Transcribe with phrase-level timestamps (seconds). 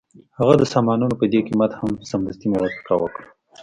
[0.39, 3.27] هغه د سامانونو په دې قیمت هم سمدستي موافقه وکړه